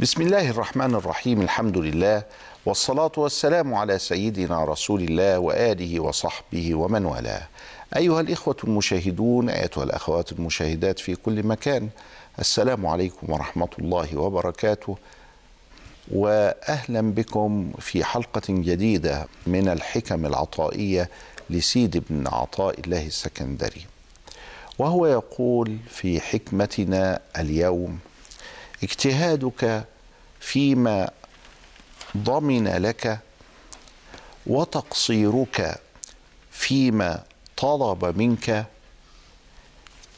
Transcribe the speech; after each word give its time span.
بسم 0.00 0.22
الله 0.22 0.50
الرحمن 0.50 0.94
الرحيم 0.94 1.40
الحمد 1.40 1.78
لله 1.78 2.22
والصلاة 2.66 3.12
والسلام 3.16 3.74
على 3.74 3.98
سيدنا 3.98 4.64
رسول 4.64 5.02
الله 5.02 5.38
وآله 5.38 6.00
وصحبه 6.00 6.74
ومن 6.74 7.04
والاه. 7.04 7.48
أيها 7.96 8.20
الإخوة 8.20 8.56
المشاهدون 8.64 9.50
أيتها 9.50 9.84
الأخوات 9.84 10.32
المشاهدات 10.32 10.98
في 10.98 11.14
كل 11.14 11.42
مكان 11.42 11.88
السلام 12.38 12.86
عليكم 12.86 13.32
ورحمة 13.32 13.68
الله 13.78 14.16
وبركاته. 14.16 14.96
وأهلا 16.12 17.00
بكم 17.00 17.72
في 17.78 18.04
حلقة 18.04 18.42
جديدة 18.48 19.26
من 19.46 19.68
الحكم 19.68 20.26
العطائية 20.26 21.10
لسيد 21.50 22.04
بن 22.10 22.26
عطاء 22.26 22.80
الله 22.80 23.06
السكندري. 23.06 23.86
وهو 24.78 25.06
يقول 25.06 25.76
في 25.88 26.20
حكمتنا 26.20 27.20
اليوم 27.38 27.98
اجتهادك 28.82 29.84
فيما 30.40 31.10
ضمن 32.16 32.68
لك 32.68 33.20
وتقصيرك 34.46 35.80
فيما 36.50 37.24
طلب 37.56 38.04
منك 38.18 38.66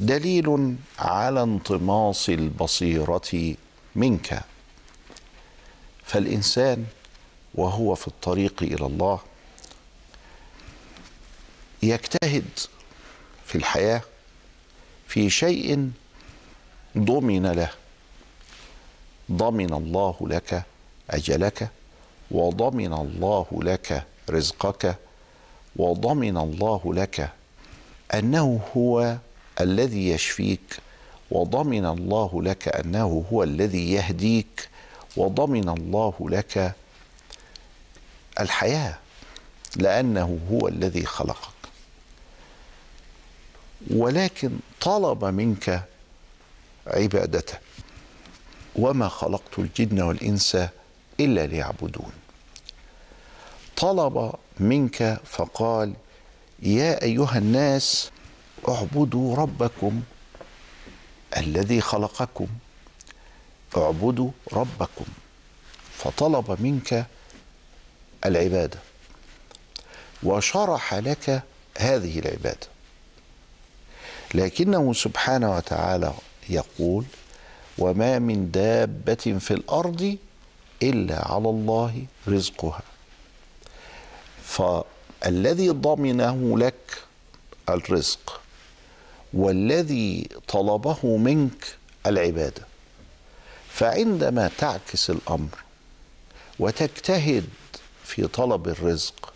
دليل 0.00 0.76
على 0.98 1.42
انطماس 1.42 2.30
البصيرة 2.30 3.54
منك. 3.94 4.42
فالإنسان 6.04 6.86
وهو 7.54 7.94
في 7.94 8.08
الطريق 8.08 8.62
إلى 8.62 8.86
الله 8.86 9.20
يجتهد 11.82 12.48
في 13.46 13.54
الحياة 13.54 14.02
في 15.08 15.30
شيء 15.30 15.90
ضمن 16.98 17.46
له. 17.46 17.70
ضمن 19.32 19.74
الله 19.74 20.16
لك 20.20 20.62
أجلك 21.10 21.68
وضمن 22.30 22.92
الله 22.92 23.46
لك 23.52 24.04
رزقك 24.30 24.96
وضمن 25.76 26.36
الله 26.36 26.94
لك 26.94 27.30
أنه 28.14 28.60
هو 28.76 29.16
الذي 29.60 30.08
يشفيك 30.08 30.78
وضمن 31.30 31.86
الله 31.86 32.42
لك 32.42 32.68
أنه 32.68 33.24
هو 33.32 33.42
الذي 33.42 33.92
يهديك 33.92 34.68
وضمن 35.16 35.68
الله 35.68 36.14
لك 36.20 36.72
الحياة 38.40 38.98
لأنه 39.76 40.38
هو 40.52 40.68
الذي 40.68 41.06
خلقك. 41.06 41.50
ولكن 43.90 44.50
طلب 44.80 45.24
منك 45.24 45.82
عبادته. 46.86 47.58
وما 48.76 49.08
خلقت 49.08 49.58
الجن 49.58 50.02
والانس 50.02 50.56
الا 51.20 51.46
ليعبدون. 51.46 52.12
طلب 53.76 54.32
منك 54.60 55.20
فقال 55.24 55.94
يا 56.62 57.02
ايها 57.02 57.38
الناس 57.38 58.10
اعبدوا 58.68 59.36
ربكم 59.36 60.02
الذي 61.36 61.80
خلقكم. 61.80 62.46
اعبدوا 63.76 64.30
ربكم. 64.52 65.04
فطلب 65.98 66.60
منك 66.60 67.06
العباده. 68.24 68.78
وشرح 70.22 70.94
لك 70.94 71.42
هذه 71.78 72.18
العباده. 72.18 72.66
لكنه 74.34 74.92
سبحانه 74.92 75.56
وتعالى 75.56 76.14
يقول 76.48 77.04
وما 77.80 78.18
من 78.18 78.50
دابه 78.50 79.38
في 79.40 79.50
الأرض 79.50 80.16
الا 80.82 81.32
على 81.32 81.48
الله 81.48 82.04
رزقها. 82.28 82.82
فالذي 84.44 85.68
ضمنه 85.70 86.58
لك 86.58 87.02
الرزق 87.68 88.40
والذي 89.32 90.28
طلبه 90.48 91.16
منك 91.16 91.76
العباده. 92.06 92.62
فعندما 93.70 94.50
تعكس 94.58 95.10
الامر 95.10 95.58
وتجتهد 96.58 97.44
في 98.04 98.26
طلب 98.26 98.68
الرزق 98.68 99.32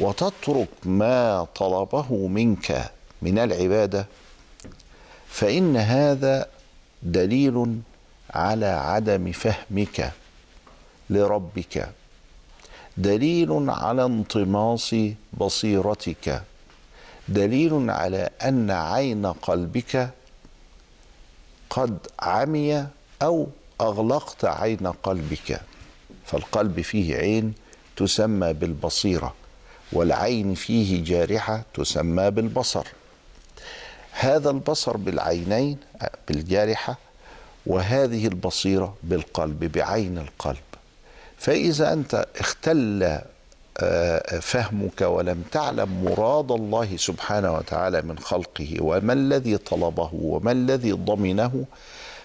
وتترك 0.00 0.68
ما 0.84 1.46
طلبه 1.54 2.26
منك 2.28 2.90
من 3.22 3.38
العباده 3.38 4.06
فان 5.28 5.76
هذا 5.76 6.48
دليل 7.02 7.80
على 8.30 8.66
عدم 8.66 9.32
فهمك 9.32 10.12
لربك. 11.10 11.88
دليل 12.96 13.70
على 13.70 14.04
انطماس 14.04 14.96
بصيرتك. 15.32 16.42
دليل 17.28 17.90
على 17.90 18.30
أن 18.42 18.70
عين 18.70 19.26
قلبك 19.26 20.10
قد 21.70 21.98
عمي 22.20 22.86
أو 23.22 23.46
أغلقت 23.80 24.44
عين 24.44 24.86
قلبك. 24.86 25.60
فالقلب 26.26 26.80
فيه 26.80 27.16
عين 27.16 27.54
تسمى 27.96 28.52
بالبصيرة 28.52 29.34
والعين 29.92 30.54
فيه 30.54 31.04
جارحة 31.04 31.62
تسمى 31.74 32.30
بالبصر. 32.30 32.86
هذا 34.18 34.50
البصر 34.50 34.96
بالعينين 34.96 35.78
بالجارحة 36.28 36.98
وهذه 37.66 38.26
البصيرة 38.26 38.94
بالقلب 39.02 39.64
بعين 39.64 40.18
القلب. 40.18 40.56
فإذا 41.38 41.92
أنت 41.92 42.26
اختل 42.36 43.18
فهمك 44.40 45.00
ولم 45.00 45.42
تعلم 45.52 46.04
مراد 46.04 46.52
الله 46.52 46.96
سبحانه 46.96 47.54
وتعالى 47.54 48.02
من 48.02 48.18
خلقه 48.18 48.76
وما 48.80 49.12
الذي 49.12 49.56
طلبه 49.56 50.10
وما 50.12 50.52
الذي 50.52 50.92
ضمنه 50.92 51.64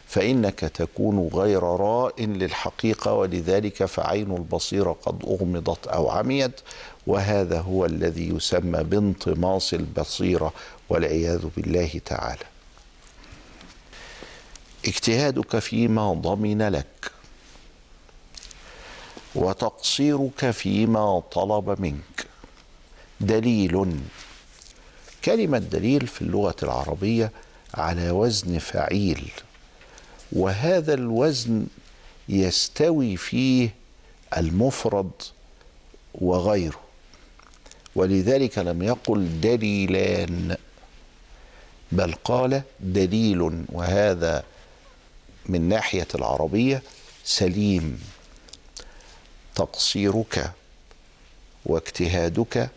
فإنك 0.08 0.60
تكون 0.60 1.30
غير 1.34 1.64
راء 1.64 2.26
للحقيقة. 2.26 3.14
ولذلك 3.14 3.86
فعين 3.86 4.32
البصيرة 4.32 4.98
قد 5.06 5.24
أغمضت 5.26 5.88
أو 5.88 6.10
عميت 6.10 6.62
وهذا 7.08 7.60
هو 7.60 7.86
الذي 7.86 8.30
يسمى 8.30 8.84
بانطماس 8.84 9.74
البصيرة. 9.74 10.54
والعياذ 10.92 11.48
بالله 11.58 12.02
تعالى. 12.06 12.46
اجتهادك 14.86 15.60
فيما 15.60 16.14
ضمن 16.14 16.62
لك 16.62 17.12
وتقصيرك 19.36 20.52
فيما 20.52 21.20
طلب 21.32 21.82
منك. 21.82 22.26
دليل 23.22 24.00
كلمة 25.26 25.58
دليل 25.58 26.08
في 26.08 26.22
اللغة 26.22 26.56
العربية 26.64 27.32
على 27.74 28.12
وزن 28.12 28.60
فعيل 28.60 29.32
وهذا 30.32 30.94
الوزن 30.94 31.68
يستوي 32.30 33.18
فيه 33.18 33.76
المفرد 34.38 35.12
وغيره. 36.16 36.80
ولذلك 37.96 38.58
لم 38.58 38.84
يقل 38.84 39.42
دليلان. 39.42 40.58
بل 41.92 42.14
قال 42.14 42.62
دليل 42.80 43.66
وهذا 43.70 44.44
من 45.46 45.70
ناحية 45.70 46.08
العربية 46.16 46.84
سليم. 47.24 48.00
تقصيرك 49.56 50.52
واجتهادك 51.66 52.70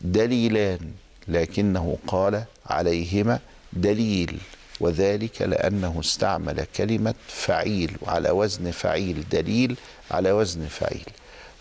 دليلان 0.00 0.92
لكنه 1.28 1.98
قال 2.06 2.44
عليهما 2.66 3.38
دليل 3.72 4.38
وذلك 4.80 5.42
لأنه 5.42 6.00
استعمل 6.00 6.66
كلمة 6.76 7.14
فعيل 7.28 7.96
وعلى 8.02 8.30
وزن 8.30 8.70
فعيل 8.70 9.24
دليل 9.28 9.76
على 10.10 10.32
وزن 10.32 10.66
فعيل. 10.66 11.06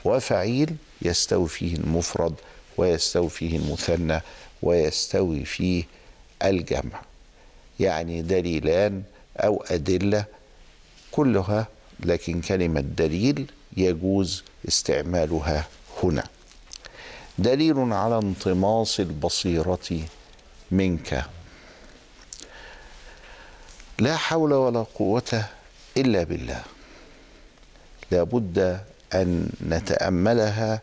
وفعيل 0.05 0.75
يستوي 1.01 1.47
فيه 1.49 1.75
المفرد 1.75 2.33
ويستوي 2.77 3.29
فيه 3.29 3.57
المثنى 3.57 4.21
ويستوي 4.61 5.45
فيه 5.45 5.83
الجمع 6.43 7.01
يعني 7.79 8.21
دليلان 8.21 9.03
أو 9.37 9.63
أدلة 9.69 10.25
كلها 11.11 11.67
لكن 11.99 12.41
كلمة 12.41 12.81
دليل 12.81 13.51
يجوز 13.77 14.43
استعمالها 14.67 15.67
هنا. 16.03 16.23
دليل 17.37 17.93
على 17.93 18.17
انطماس 18.17 18.99
البصيرة 18.99 19.99
منك. 20.71 21.25
لا 23.99 24.17
حول 24.17 24.53
ولا 24.53 24.83
قوة 24.83 25.45
إلا 25.97 26.23
بالله. 26.23 26.63
لابد 28.11 28.79
أن 29.13 29.49
نتأملها 29.67 30.81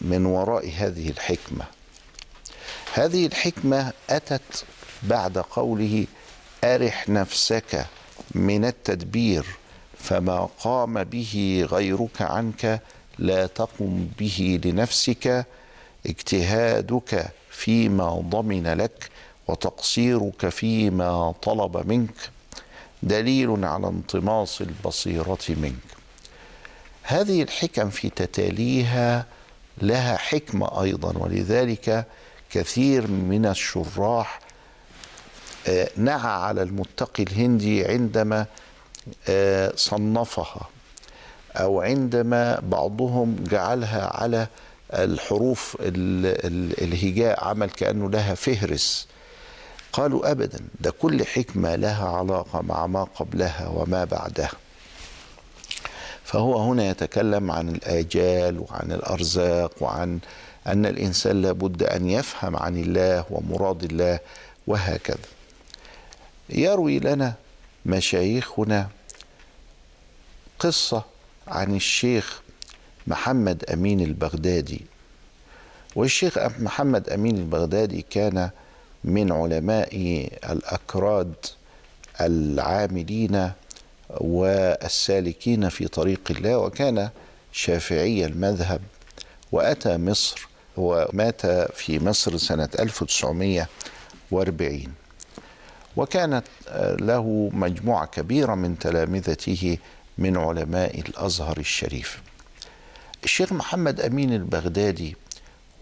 من 0.00 0.26
وراء 0.26 0.70
هذه 0.76 1.08
الحكمة. 1.08 1.64
هذه 2.94 3.26
الحكمة 3.26 3.92
أتت 4.10 4.64
بعد 5.02 5.38
قوله 5.38 6.06
أرح 6.64 7.08
نفسك 7.08 7.86
من 8.34 8.64
التدبير 8.64 9.46
فما 9.98 10.48
قام 10.60 11.04
به 11.04 11.66
غيرك 11.70 12.22
عنك 12.22 12.80
لا 13.18 13.46
تقم 13.46 14.08
به 14.18 14.60
لنفسك. 14.64 15.46
اجتهادك 16.06 17.30
فيما 17.50 18.24
ضمن 18.30 18.66
لك 18.66 19.10
وتقصيرك 19.48 20.48
فيما 20.48 21.34
طلب 21.42 21.88
منك 21.88 22.30
دليل 23.02 23.64
على 23.64 23.88
انطماس 23.88 24.60
البصيرة 24.60 25.38
منك. 25.48 25.88
هذه 27.02 27.42
الحكم 27.42 27.90
في 27.90 28.10
تتاليها 28.10 29.26
لها 29.82 30.16
حكمة 30.16 30.82
أيضا 30.82 31.18
ولذلك 31.18 32.06
كثير 32.52 33.06
من 33.06 33.46
الشراح 33.46 34.40
آه، 35.68 35.88
نعى 35.96 36.30
على 36.32 36.62
المتقي 36.62 37.22
الهندي 37.22 37.84
عندما 37.84 38.46
آه، 39.28 39.72
صنفها 39.76 40.68
أو 41.56 41.80
عندما 41.80 42.60
بعضهم 42.62 43.36
جعلها 43.50 44.16
على 44.22 44.46
الحروف 44.92 45.76
الهجاء 45.80 47.44
عمل 47.44 47.70
كأنه 47.70 48.10
لها 48.10 48.34
فهرس. 48.34 49.06
قالوا 49.92 50.30
ابدا 50.30 50.60
ده 50.80 50.90
كل 50.90 51.24
حكمة 51.26 51.76
لها 51.76 52.08
علاقة 52.08 52.60
مع 52.62 52.86
ما 52.86 53.04
قبلها 53.04 53.68
وما 53.68 54.04
بعدها. 54.04 54.50
فهو 56.32 56.58
هنا 56.58 56.90
يتكلم 56.90 57.50
عن 57.50 57.68
الآجال 57.68 58.58
وعن 58.58 58.92
الأرزاق 58.92 59.72
وعن 59.80 60.18
أن 60.66 60.86
الإنسان 60.86 61.42
لابد 61.42 61.82
أن 61.82 62.10
يفهم 62.10 62.56
عن 62.56 62.76
الله 62.76 63.24
ومراد 63.30 63.82
الله 63.84 64.18
وهكذا. 64.66 65.28
يروي 66.48 66.98
لنا 66.98 67.34
مشايخنا 67.86 68.88
قصة 70.58 71.04
عن 71.48 71.76
الشيخ 71.76 72.42
محمد 73.06 73.64
أمين 73.64 74.00
البغدادي. 74.00 74.80
والشيخ 75.96 76.38
محمد 76.38 77.10
أمين 77.10 77.36
البغدادي 77.36 78.04
كان 78.10 78.50
من 79.04 79.32
علماء 79.32 80.28
الأكراد 80.50 81.34
العاملين 82.20 83.52
والسالكين 84.20 85.68
في 85.68 85.88
طريق 85.88 86.20
الله 86.30 86.58
وكان 86.58 87.08
شافعي 87.52 88.26
المذهب. 88.26 88.80
وأتى 89.52 89.96
مصر 89.96 90.48
ومات 90.76 91.46
في 91.46 92.04
مصر 92.04 92.36
سنة 92.36 92.68
1940 92.78 94.82
وكانت 95.96 96.44
له 97.00 97.50
مجموعة 97.52 98.06
كبيرة 98.06 98.54
من 98.54 98.78
تلامذته 98.78 99.78
من 100.18 100.36
علماء 100.36 101.00
الأزهر 101.00 101.58
الشريف. 101.58 102.22
الشيخ 103.24 103.52
محمد 103.52 104.00
أمين 104.00 104.32
البغدادي 104.32 105.16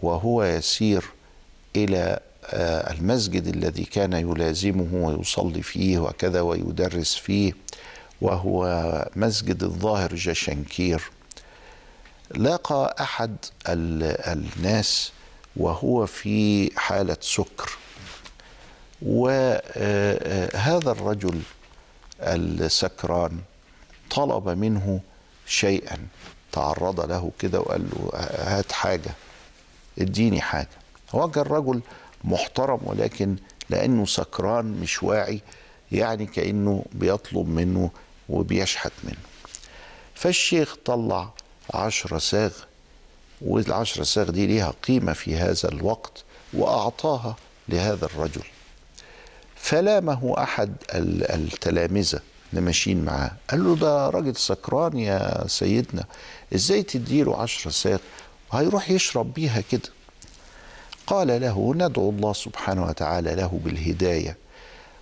وهو 0.01 0.43
يسير 0.43 1.03
إلى 1.75 2.19
آه، 2.45 2.93
المسجد 2.93 3.47
الذي 3.47 3.83
كان 3.83 4.13
يلازمه 4.13 4.87
ويصلي 4.93 5.61
فيه 5.61 5.99
وكذا 5.99 6.41
ويدرس 6.41 7.15
فيه. 7.15 7.53
وهو 8.21 8.65
مسجد 9.15 9.63
الظاهر 9.63 10.15
جشنكير 10.15 11.11
لاقى 12.31 12.95
أحد 12.99 13.35
الناس 13.67 15.11
وهو 15.55 16.05
في 16.05 16.71
حالة 16.79 17.17
سكر. 17.21 17.77
وهذا 19.01 19.69
آه، 20.89 20.91
الرجل 20.91 21.41
السكران 22.21 23.39
طلب 24.11 24.49
منه 24.49 24.99
شيئا. 25.45 25.97
تعرض 26.51 26.99
له 26.99 27.31
كده 27.39 27.59
وقال 27.59 27.89
له 27.89 28.09
هات 28.39 28.71
حاجة 28.71 29.11
اديني 29.99 30.41
حاجة. 30.41 30.69
هو 31.15 31.31
كان 31.31 31.43
رجل 31.43 31.81
محترم 32.23 32.79
ولكن 32.83 33.35
لأنه 33.69 34.05
سكران 34.05 34.65
مش 34.65 35.03
واعي 35.03 35.41
يعني 35.91 36.25
كأنه 36.25 36.85
بيطلب 36.93 37.47
منه 37.47 37.91
وبيشحت 38.31 38.91
منه. 39.03 39.17
فالشيخ 40.15 40.75
طلع 40.85 41.29
عشرة 41.73 42.17
ساغ 42.17 42.51
والعشرة 43.41 44.03
ساغ 44.03 44.29
دي 44.31 44.47
ليها 44.47 44.73
قيمة 44.87 45.13
في 45.13 45.35
هذا 45.35 45.69
الوقت 45.69 46.23
وأعطاها 46.53 47.35
لهذا 47.69 48.05
الرجل. 48.05 48.43
فلامه 49.55 50.35
أحد 50.37 50.73
التلامذة 50.93 52.19
اللي 52.51 52.61
ماشيين 52.61 53.05
معاه 53.05 53.31
قال 53.49 53.63
له 53.63 53.75
ده 53.75 54.09
راجل 54.09 54.35
سكران 54.35 54.97
يا 54.99 55.47
سيدنا 55.47 56.03
إزاي 56.55 56.83
تديله 56.83 57.37
عشرة 57.41 57.71
ساغ 57.71 57.99
وهيروح 58.53 58.89
يشرب 58.91 59.33
بيها 59.33 59.61
كده. 59.71 59.89
قال 61.07 61.41
له 61.41 61.73
ندعو 61.75 62.09
الله 62.09 62.33
سبحانه 62.33 62.85
وتعالى 62.85 63.35
له 63.35 63.59
بالهداية 63.63 64.37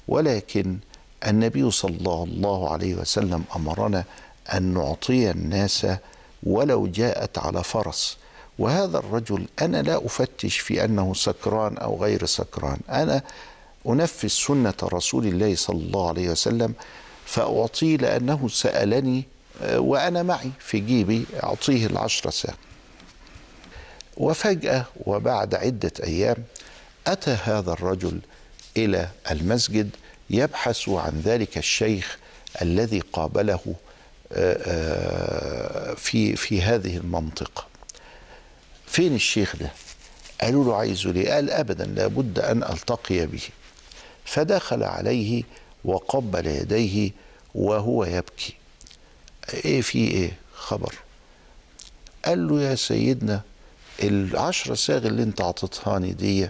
ولكن 0.07 0.77
النبي 1.27 1.71
صلى 1.71 2.23
الله 2.23 2.73
عليه 2.73 2.95
وسلم 2.95 3.43
أمرنا 3.55 4.03
أن 4.53 4.63
نعطي 4.73 5.31
الناس 5.31 5.87
ولو 6.43 6.87
جاءت 6.87 7.37
على 7.37 7.63
فرس. 7.63 8.17
وهذا 8.59 8.97
الرجل 8.97 9.45
أنا 9.61 9.81
لا 9.81 10.05
أفتش 10.05 10.57
في 10.59 10.85
أنه 10.85 11.13
سكران 11.13 11.77
أو 11.77 12.03
غير 12.03 12.25
سكران. 12.25 12.77
أنا 12.89 13.21
أنفذ 13.87 14.27
سنة 14.27 14.73
رسول 14.83 15.27
الله 15.27 15.55
صلى 15.55 15.77
الله 15.77 16.07
عليه 16.09 16.29
وسلم 16.29 16.73
فاعطيه 17.25 17.97
لأنه 17.97 18.47
سألني 18.47 19.23
آه، 19.61 19.79
وأنا 19.79 20.23
معي 20.23 20.51
في 20.59 20.79
جيبي 20.79 21.25
أعطيه 21.43 21.85
العشر 21.85 22.29
ساق. 22.29 22.57
وفجأة 24.17 24.85
وبعد 25.05 25.55
عدة 25.55 25.91
أيام 26.03 26.35
أتى 27.07 27.31
هذا 27.31 27.71
الرجل 27.71 28.19
إلى 28.77 29.09
المسجد 29.31 29.89
يبحث 30.29 30.89
عن 30.89 31.21
ذلك 31.25 31.57
الشيخ 31.57 32.17
الذي 32.61 32.99
قابله 32.99 33.75
آه، 34.33 34.57
آه، 34.65 35.93
في 35.93 36.35
في 36.35 36.61
هذه 36.61 36.97
المنطقة. 36.97 37.65
فين 38.87 39.15
الشيخ 39.15 39.55
ده؟ 39.55 39.71
قالوا 40.41 40.65
له 40.65 40.75
عايزه 40.75 41.11
ليه؟ 41.11 41.33
قال 41.33 41.49
أبدا 41.51 41.85
لابد 41.85 42.39
أن 42.39 42.63
ألتقي 42.63 43.25
به. 43.25 43.41
فدخل 44.25 44.83
عليه 44.83 45.43
وقبل 45.85 46.47
يديه 46.47 47.11
وهو 47.55 48.03
يبكي. 48.05 48.53
إيه 49.53 49.81
في 49.81 49.97
إيه؟ 49.97 50.31
خبر. 50.53 50.95
قال 52.25 52.47
له 52.47 52.61
يا 52.61 52.75
سيدنا 52.75 53.41
العشرة 54.03 54.75
ساغ 54.75 55.07
اللي 55.07 55.23
انت 55.23 55.41
عطتهاني 55.41 56.13
دي 56.13 56.49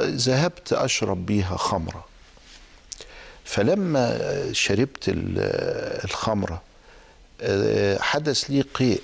ذهبت 0.00 0.72
أشرب 0.72 1.26
بيها 1.26 1.56
خمرة. 1.56 2.13
فلما 3.44 4.18
شربت 4.52 5.04
الخمره 6.04 6.62
حدث 8.00 8.44
لي 8.50 8.60
قيء 8.60 9.00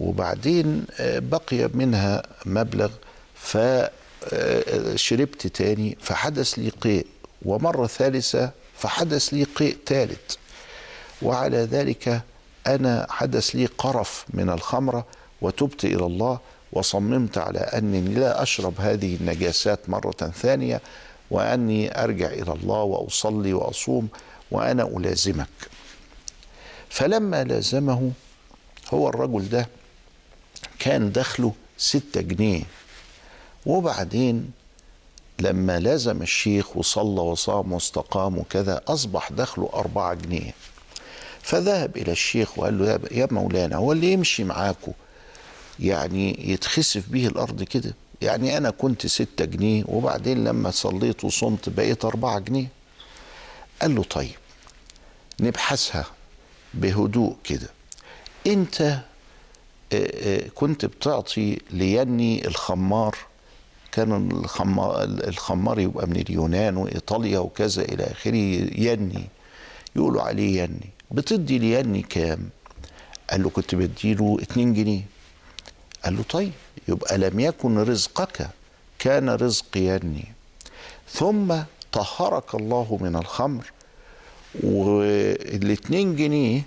وبعدين 0.00 0.84
بقي 1.00 1.68
منها 1.74 2.22
مبلغ 2.46 2.90
فشربت 4.26 5.46
تاني 5.46 5.98
فحدث 6.00 6.58
لي 6.58 6.68
قيء 6.68 7.06
ومرة 7.42 7.86
ثالثة 7.86 8.50
فحدث 8.78 9.28
لي 9.28 9.44
قيء 9.44 9.76
ثالث 9.86 10.34
وعلى 11.22 11.56
ذلك 11.58 12.22
أنا 12.66 13.06
حدث 13.10 13.50
لي 13.50 13.66
قرف 13.66 14.24
من 14.30 14.50
الخمرة 14.50 15.06
وتبت 15.40 15.84
إلى 15.84 16.06
الله 16.06 16.38
وصممت 16.72 17.38
على 17.38 17.58
أنني 17.58 18.14
لا 18.14 18.42
أشرب 18.42 18.74
هذه 18.80 19.16
النجاسات 19.16 19.88
مرة 19.90 20.32
ثانية 20.42 20.80
وأني 21.30 22.02
أرجع 22.04 22.26
إلى 22.26 22.52
الله 22.52 22.82
وأصلي 22.82 23.52
وأصوم 23.52 24.08
وأنا 24.50 24.82
ألازمك. 24.82 25.48
فلما 26.90 27.44
لازمه 27.44 28.10
هو 28.94 29.08
الرجل 29.08 29.48
ده 29.48 29.68
كان 30.78 31.12
دخله 31.12 31.52
ستة 31.78 32.20
جنيه. 32.20 32.62
وبعدين 33.66 34.50
لما 35.40 35.78
لازم 35.78 36.22
الشيخ 36.22 36.76
وصلى 36.76 37.20
وصام 37.20 37.72
واستقام 37.72 38.38
وكذا 38.38 38.80
أصبح 38.88 39.32
دخله 39.32 39.70
أربعة 39.74 40.14
جنيه. 40.14 40.52
فذهب 41.42 41.96
إلى 41.96 42.12
الشيخ 42.12 42.58
وقال 42.58 42.78
له 42.78 43.00
يا 43.10 43.28
مولانا 43.30 43.76
هو 43.76 43.92
اللي 43.92 44.12
يمشي 44.12 44.44
معاكم 44.44 44.92
يعني 45.80 46.50
يتخسف 46.52 47.08
به 47.08 47.26
الأرض 47.26 47.62
كده. 47.62 47.94
يعني 48.22 48.56
أنا 48.56 48.70
كنت 48.70 49.06
ستة 49.06 49.44
جنيه 49.44 49.84
وبعدين 49.88 50.44
لما 50.44 50.70
صليت 50.70 51.24
وصمت 51.24 51.68
بقيت 51.68 52.04
أربعة 52.04 52.38
جنيه. 52.38 52.66
قال 53.82 53.94
له 53.94 54.02
طيب 54.02 54.36
نبحثها 55.40 56.04
بهدوء 56.74 57.36
كده. 57.44 57.68
أنت 58.46 58.80
آه، 58.80 59.02
آه، 59.92 60.48
كنت 60.54 60.84
بتعطي 60.84 61.58
ليني 61.70 62.46
الخمار 62.46 63.16
كان 63.92 64.30
الخمار, 65.24 65.78
يبقى 65.80 66.06
من 66.06 66.16
اليونان 66.16 66.76
وإيطاليا 66.76 67.38
وكذا 67.38 67.82
إلى 67.82 68.04
آخره 68.04 68.36
يني. 68.80 69.24
يقولوا 69.96 70.22
عليه 70.22 70.62
يني. 70.62 70.90
بتدي 71.10 71.58
ليني 71.58 72.02
كام؟ 72.02 72.48
قال 73.30 73.42
له 73.42 73.50
كنت 73.50 73.74
بديله 73.74 74.36
2 74.42 74.74
جنيه. 74.74 75.02
قال 76.04 76.16
له 76.16 76.22
طيب 76.22 76.52
يبقى 76.88 77.18
لم 77.18 77.40
يكن 77.40 77.78
رزقك 77.78 78.48
كان 78.98 79.30
رزق 79.30 79.76
يني 79.76 80.24
ثم 81.10 81.54
طهرك 81.92 82.54
الله 82.54 82.98
من 83.00 83.16
الخمر 83.16 83.72
والاتنين 84.64 86.16
جنيه 86.16 86.62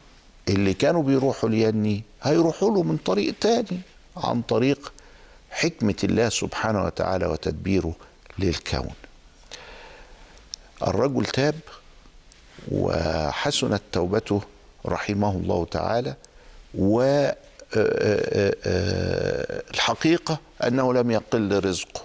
اللي 0.49 0.73
كانوا 0.73 1.03
بيروحوا 1.03 1.49
ليني 1.49 2.03
هيروحوا 2.23 2.71
له 2.71 2.83
من 2.83 2.97
طريق 2.97 3.33
تاني 3.41 3.79
عن 4.17 4.41
طريق 4.41 4.93
حكمة 5.51 5.95
الله 6.03 6.29
سبحانه 6.29 6.83
وتعالى 6.85 7.25
وتدبيره 7.25 7.93
للكون. 8.39 8.93
الرجل 10.87 11.25
تاب 11.25 11.55
وحسنت 12.71 13.81
توبته 13.91 14.41
رحمه 14.85 15.31
الله 15.31 15.65
تعالى 15.71 16.15
والحقيقة 19.71 20.37
أنه 20.67 20.93
لم 20.93 21.11
يقل 21.11 21.65
رزقه 21.65 22.01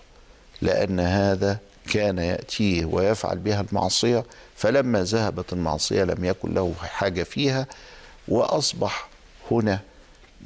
لأن 0.62 1.00
هذا 1.00 1.58
كان 1.92 2.18
يأتيه 2.18 2.84
ويفعل 2.84 3.38
بها 3.38 3.60
المعصية 3.70 4.24
فلما 4.56 5.02
ذهبت 5.02 5.52
المعصية 5.52 6.04
لم 6.04 6.24
يكن 6.24 6.54
له 6.54 6.74
حاجة 6.82 7.22
فيها 7.22 7.66
وأصبح 8.28 9.08
هنا 9.50 9.80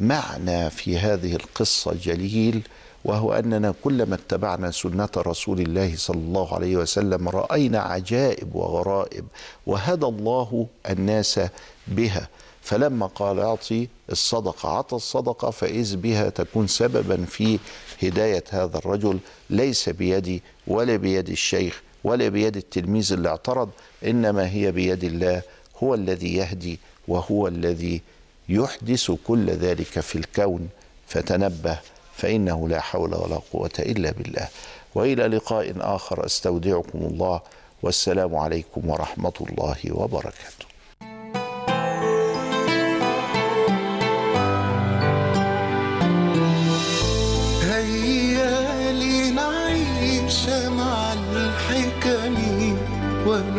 معنى 0.00 0.70
في 0.70 0.98
هذه 0.98 1.34
القصة 1.36 1.92
جليل 2.02 2.62
وهو 3.04 3.32
أننا 3.32 3.74
كلما 3.84 4.14
اتبعنا 4.14 4.70
سنة 4.70 5.08
رسول 5.16 5.60
الله 5.60 5.92
صلى 5.96 6.16
الله 6.18 6.54
عليه 6.54 6.76
وسلم 6.76 7.28
رأينا 7.28 7.78
عجائب 7.80 8.54
وغرائب 8.54 9.24
وهدى 9.66 10.06
الله 10.06 10.66
الناس 10.90 11.40
بها. 11.86 12.28
فلما 12.70 13.06
قال 13.06 13.40
اعطي 13.40 13.88
الصدقة 14.12 14.68
عطى 14.68 14.96
الصدقة 14.96 15.50
فإذ 15.50 15.96
بها 15.96 16.28
تكون 16.28 16.66
سببا 16.66 17.24
في 17.24 17.58
هداية 18.02 18.44
هذا 18.50 18.78
الرجل 18.78 19.18
ليس 19.50 19.88
بيدي 19.88 20.42
ولا 20.66 20.96
بيد 20.96 21.28
الشيخ 21.28 21.82
ولا 22.04 22.28
بيد 22.28 22.56
التلميذ 22.56 23.12
اللي 23.12 23.28
اعترض 23.28 23.70
إنما 24.04 24.50
هي 24.50 24.72
بيد 24.72 25.04
الله 25.04 25.42
هو 25.82 25.94
الذي 25.94 26.34
يهدي 26.36 26.78
وهو 27.08 27.48
الذي 27.48 28.02
يحدث 28.48 29.10
كل 29.26 29.50
ذلك 29.50 30.00
في 30.00 30.16
الكون. 30.16 30.68
فتنبه 31.06 31.78
فإنه 32.14 32.68
لا 32.68 32.80
حول 32.80 33.14
ولا 33.14 33.40
قوة 33.52 33.70
إلا 33.78 34.10
بالله. 34.10 34.48
وإلى 34.94 35.26
لقاء 35.26 35.74
آخر 35.80 36.26
أستودعكم 36.26 36.98
الله 36.98 37.40
والسلام 37.82 38.36
عليكم 38.36 38.90
ورحمة 38.90 39.32
الله 39.40 39.76
وبركاته. 39.90 40.69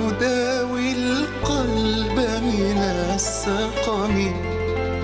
ونداوي 0.02 0.92
القلب 0.92 2.18
من 2.42 2.78
السقم 3.16 4.34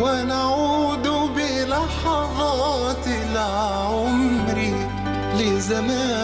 ونعود 0.02 1.08
بلحظات 1.36 3.08
العمر 3.08 4.74
لزمان 5.40 6.17